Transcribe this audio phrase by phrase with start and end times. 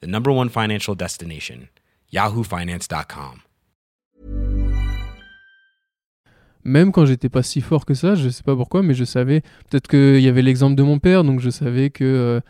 [0.00, 1.68] the number one financial destination,
[2.12, 3.40] yahoofinance.com.
[6.64, 9.42] Même quand j'étais pas si fort que ça, je sais pas pourquoi, mais je savais,
[9.68, 12.40] peut-être qu'il y avait l'exemple de mon père, donc je savais que, euh,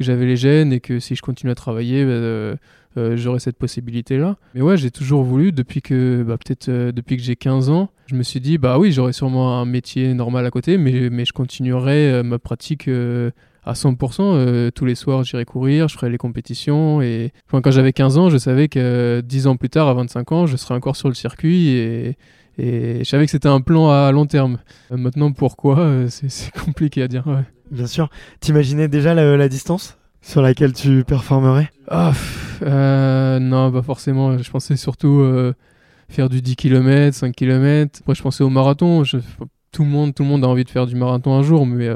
[0.00, 2.56] j'avais les gènes et que si je continuais à travailler, bah, euh,
[2.96, 4.36] euh, j'aurais cette possibilité-là.
[4.54, 8.14] Mais ouais, j'ai toujours voulu, depuis que, bah, peut-être depuis que j'ai 15 ans, je
[8.14, 11.32] me suis dit, bah oui, j'aurais sûrement un métier normal à côté, mais, mais je
[11.32, 14.70] continuerai ma pratique à 100%.
[14.72, 17.02] tous les soirs, j'irai courir, je ferai les compétitions.
[17.02, 20.46] Et quand j'avais 15 ans, je savais que 10 ans plus tard, à 25 ans,
[20.46, 22.16] je serais encore sur le circuit et,
[22.58, 24.58] et je savais que c'était un plan à long terme.
[24.90, 25.78] Euh, maintenant, pourquoi?
[25.78, 27.24] Euh, C'est compliqué à dire.
[27.70, 28.10] Bien sûr.
[28.40, 29.97] T'imaginais déjà la, distance?
[30.20, 34.38] Sur laquelle tu performerais euh, Non, pas forcément.
[34.38, 35.24] Je pensais surtout
[36.08, 38.00] faire du 10 km, 5 km.
[38.00, 39.02] Après, je pensais au marathon.
[39.72, 41.88] tout, le monde, tout le monde a envie de faire du marathon un jour, mais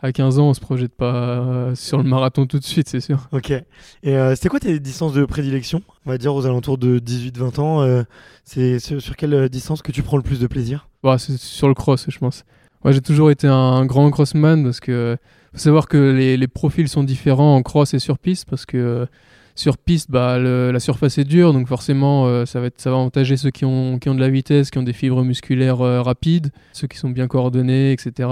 [0.00, 3.00] à 15 ans, on se projette pas euh, sur le marathon tout de suite, c'est
[3.00, 3.28] sûr.
[3.32, 3.50] Ok.
[3.50, 3.64] Et
[4.04, 5.82] euh, c'était quoi tes distances de prédilection?
[6.04, 7.82] On va dire aux alentours de 18-20 ans.
[7.82, 8.02] Euh,
[8.44, 10.88] c'est sur, quelle distance que tu prends le plus de plaisir?
[11.02, 12.44] Bah, C'est sur le cross, je pense.
[12.84, 15.16] Moi, j'ai toujours été un grand crossman parce que
[15.52, 19.06] faut savoir que les, profils sont différents en cross et sur piste parce que
[19.54, 23.38] sur piste, bah, la surface est dure, donc forcément, ça, va être, ça va avantager
[23.38, 26.86] ceux qui ont, qui ont de la vitesse, qui ont des fibres musculaires rapides, ceux
[26.86, 28.28] qui sont bien coordonnés, etc.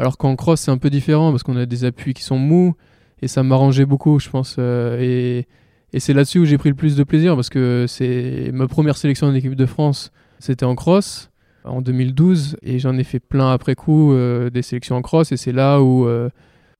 [0.00, 2.74] Alors qu'en cross, c'est un peu différent parce qu'on a des appuis qui sont mous
[3.20, 4.56] et ça m'arrangeait beaucoup, je pense.
[4.58, 5.44] Euh,
[5.92, 8.96] et, c'est là-dessus où j'ai pris le plus de plaisir parce que c'est ma première
[8.96, 11.30] sélection en équipe de France, c'était en cross
[11.64, 15.36] en 2012 et j'en ai fait plein après coup euh, des sélections en cross et
[15.36, 16.30] c'est là où, euh,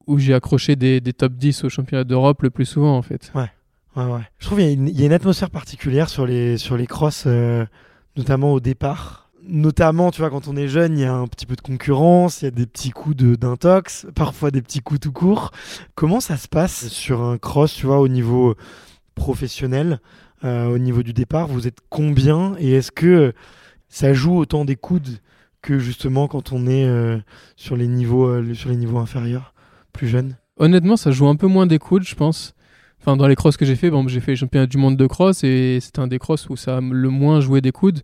[0.06, 3.30] où j'ai accroché des, top 10 au championnat d'Europe le plus souvent en fait.
[3.34, 3.50] Ouais,
[3.96, 4.22] ouais, ouais.
[4.38, 7.26] Je trouve qu'il y, a une atmosphère particulière sur les, sur les crosses,
[8.16, 11.46] notamment au départ notamment, tu vois, quand on est jeune, il y a un petit
[11.46, 15.12] peu de concurrence, il y a des petits coups d'intox, parfois des petits coups tout
[15.12, 15.50] court.
[15.94, 18.54] Comment ça se passe sur un cross, tu vois, au niveau
[19.14, 20.00] professionnel,
[20.44, 21.48] euh, au niveau du départ?
[21.48, 22.54] Vous êtes combien?
[22.58, 23.32] Et est-ce que
[23.90, 25.18] ça joue autant des coudes
[25.60, 27.18] que justement quand on est euh,
[27.56, 29.52] sur, les niveaux, euh, sur les niveaux inférieurs,
[29.92, 32.54] plus jeunes Honnêtement, ça joue un peu moins des coudes, je pense.
[33.00, 35.06] Enfin, dans les crosses que j'ai fait, bon, j'ai fait les championnats du monde de
[35.06, 38.02] cross et c'était un des crosses où ça a le moins joué des coudes.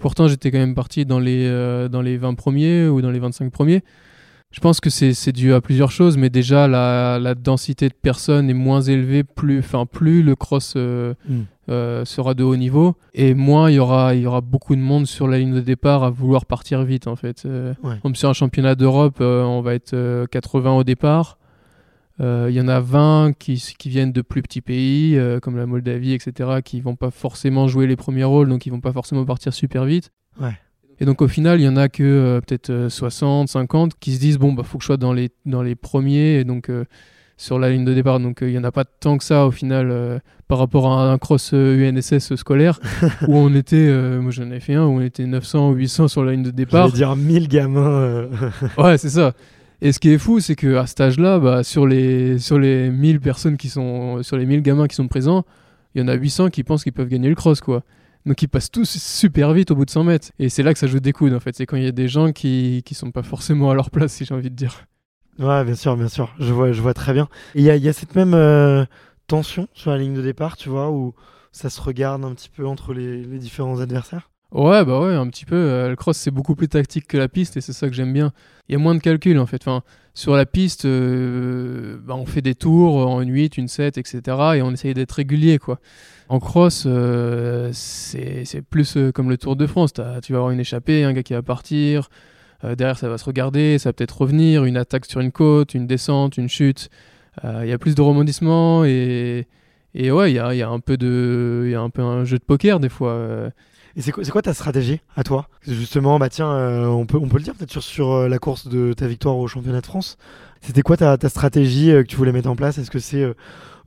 [0.00, 3.18] Pourtant, j'étais quand même parti dans les, euh, dans les 20 premiers ou dans les
[3.20, 3.82] 25 premiers.
[4.54, 8.48] Je pense que c'est dû à plusieurs choses, mais déjà la, la, densité de personnes
[8.48, 11.40] est moins élevée, plus, enfin, plus le cross euh, hmm.
[11.70, 14.80] euh, sera de haut niveau, et moins il y aura, il y aura beaucoup de
[14.80, 17.46] monde sur la ligne de départ à vouloir partir vite en fait.
[18.02, 21.36] Comme sur un championnat d'Europe, on va être 80 au départ.
[22.20, 25.56] Euh, il y en a 20 qui, qui, viennent de plus petits pays, euh, comme
[25.56, 28.92] la Moldavie, etc., qui vont pas forcément jouer les premiers rôles, donc ils vont pas
[28.92, 30.12] forcément partir super vite.
[31.00, 34.20] Et donc au final, il y en a que euh, peut-être 60, 50 qui se
[34.20, 36.70] disent bon, bah faut que je sois dans les, dans les premiers, et donc
[37.36, 38.20] sur la ligne de départ.
[38.20, 41.18] Donc il y en a pas tant que ça au final par rapport à un
[41.18, 42.78] cross UNSS scolaire
[43.28, 43.90] où on était,
[44.20, 46.50] moi j'en ai fait un, où on était 900 ou 800 sur la ligne de
[46.50, 46.88] départ.
[46.88, 48.28] Je dire 1000 gamins.
[48.78, 49.32] ouais, c'est ça.
[49.84, 53.20] Et ce qui est fou, c'est qu'à cet âge-là, bah, sur, les, sur les 1000
[53.20, 55.44] personnes qui sont, sur les 1000 gamins qui sont présents,
[55.94, 57.82] il y en a 800 qui pensent qu'ils peuvent gagner le cross, quoi.
[58.26, 60.28] Donc ils passent tous super vite au bout de 100 mètres.
[60.38, 61.54] Et c'est là que ça joue des coudes, en fait.
[61.54, 64.12] C'est quand il y a des gens qui, qui sont pas forcément à leur place,
[64.12, 64.86] si j'ai envie de dire.
[65.38, 66.34] Ouais, bien sûr, bien sûr.
[66.38, 67.28] Je vois, je vois très bien.
[67.54, 68.84] Il y a, y a, cette même euh,
[69.26, 71.14] tension sur la ligne de départ, tu vois, où
[71.52, 74.30] ça se regarde un petit peu entre les, les différents adversaires?
[74.54, 75.56] Ouais, bah ouais, un petit peu.
[75.56, 78.12] Euh, le cross, c'est beaucoup plus tactique que la piste et c'est ça que j'aime
[78.12, 78.32] bien.
[78.68, 79.60] Il y a moins de calcul en fait.
[79.62, 79.82] Enfin,
[80.14, 84.20] sur la piste, euh, bah, on fait des tours en une 8, une 7, etc.
[84.54, 85.80] et on essaye d'être régulier quoi.
[86.28, 89.92] En cross, euh, c'est plus comme le Tour de France.
[89.92, 92.08] tu vas avoir une échappée, un gars qui va partir.
[92.62, 94.64] derrière, ça va se regarder, ça va peut-être revenir.
[94.64, 96.90] Une attaque sur une côte, une descente, une chute.
[97.42, 99.48] Il y a plus de rebondissements et,
[99.94, 102.24] et ouais, il y a, y a, un peu de, y a un peu un
[102.24, 103.50] jeu de poker des fois.
[103.96, 105.48] Et c'est quoi, ta stratégie à toi?
[105.62, 108.38] Justement, bah tiens, euh, on, peut, on peut le dire peut-être sur, sur euh, la
[108.38, 110.16] course de ta victoire au championnat de France.
[110.62, 112.76] C'était quoi ta, ta stratégie euh, que tu voulais mettre en place?
[112.78, 113.24] Est-ce que c'est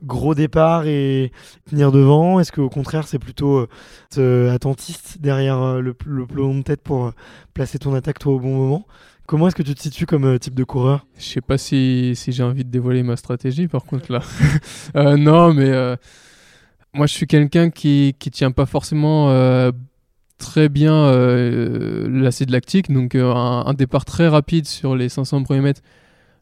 [0.02, 1.30] gros départ et
[1.68, 2.40] tenir devant?
[2.40, 3.66] Est-ce qu'au contraire, c'est plutôt
[4.16, 7.12] attentiste derrière le, le peloton de tête pour
[7.52, 8.86] placer ton attaque toi au bon moment?
[9.26, 11.04] Comment est-ce que tu te situes comme type de coureur?
[11.18, 14.22] Je sais pas si, si j'ai envie de dévoiler ma stratégie par contre là.
[15.16, 15.96] non, mais
[16.94, 19.28] Moi, je suis quelqu'un qui qui tient pas forcément
[20.38, 21.10] très bien
[22.08, 25.82] l'acide lactique, donc un, un, départ très rapide sur les 500 premiers mètres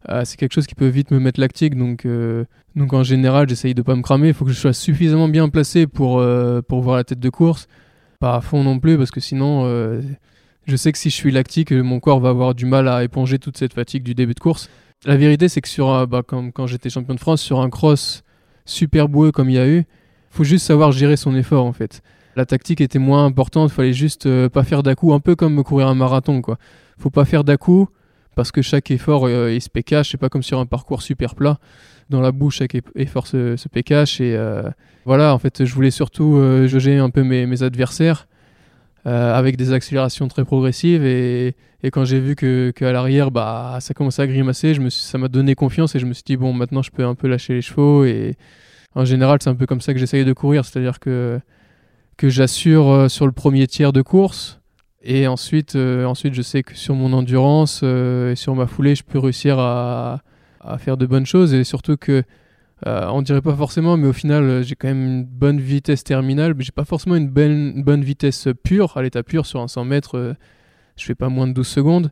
[0.08, 1.76] euh, c'est quelque chose qui peut vite me mettre lactique.
[1.76, 2.44] Donc, euh,
[2.74, 4.28] donc en général, j'essaye de pas me cramer.
[4.28, 7.30] Il faut que je sois suffisamment bien placé pour, euh, pour voir la tête de
[7.30, 7.66] course.
[8.20, 9.66] Pas à fond non plus, parce que sinon,
[10.66, 13.38] je sais que si je suis lactique, mon corps va avoir du mal à éponger
[13.38, 14.70] toute cette fatigue du début de course.
[15.04, 18.22] La vérité, c'est que sur, bah, quand, quand j'étais champion de France, sur un cross
[18.64, 19.84] super boueux comme il y a eu,
[20.30, 22.00] faut juste savoir gérer son effort en fait.
[22.36, 25.88] La tactique était moins importante, il fallait juste pas faire d'à un peu comme courir
[25.88, 26.58] un marathon quoi.
[26.98, 27.56] Faut pas faire d'à
[28.36, 31.34] parce que chaque effort euh, il se pécache, c'est pas comme sur un parcours super
[31.34, 31.58] plat.
[32.10, 34.62] Dans la bouche, chaque effort se, se pécache et euh,
[35.04, 38.28] voilà, en fait, je voulais surtout euh, jauger un peu mes, adversaires
[39.04, 41.54] avec des accélérations très progressives et,
[41.92, 45.54] quand j'ai vu que, que, à l'arrière, bah, ça commençait à grimacer, ça m'a donné
[45.54, 48.04] confiance et je me suis dit bon, maintenant je peux un peu lâcher les chevaux
[48.04, 48.34] et
[48.96, 51.38] en général, c'est un peu comme ça que j'essaye de courir, c'est-à-dire que
[52.16, 54.60] que j'assure sur le premier tiers de course
[55.08, 58.96] et ensuite, euh, ensuite, je sais que sur mon endurance euh, et sur ma foulée,
[58.96, 60.20] je peux réussir à,
[60.60, 61.54] à, faire de bonnes choses.
[61.54, 62.24] Et surtout que,
[62.86, 66.54] euh, on dirait pas forcément, mais au final, j'ai quand même une bonne vitesse terminale.
[66.54, 69.84] Mais j'ai pas forcément une, belle, bonne vitesse pure, à l'état pur, sur un 100
[69.84, 70.36] mètres,
[70.96, 72.10] je fais pas moins de 12 secondes.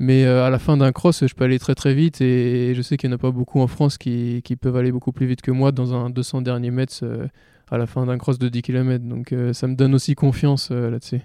[0.00, 2.20] Mais à la fin d'un cross, je peux aller très très vite.
[2.20, 4.90] Et je sais qu'il n'y en a pas beaucoup en France qui, qui, peuvent aller
[4.90, 7.04] beaucoup plus vite que moi dans un 200 derniers mètres
[7.72, 9.04] à la fin d'un cross de 10 km.
[9.04, 11.22] Donc ça me donne aussi confiance là-dessus.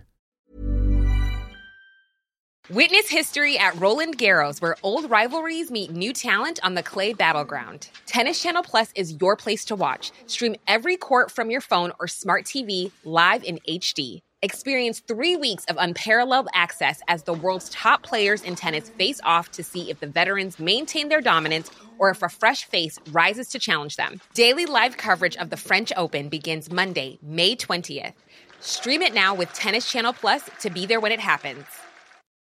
[2.70, 7.88] Witness history at Roland Garros, where old rivalries meet new talent on the clay battleground.
[8.06, 10.12] Tennis Channel Plus is your place to watch.
[10.26, 14.20] Stream every court from your phone or smart TV live in HD.
[14.44, 19.50] Experience three weeks of unparalleled access as the world's top players in tennis face off
[19.54, 23.58] to see if the veterans maintain their dominance or if a fresh face rises to
[23.58, 24.22] challenge them.
[24.36, 28.14] Daily live coverage of the French Open begins Monday, May 20th.
[28.60, 31.66] Stream it now with Tennis Channel Plus to be there when it happens.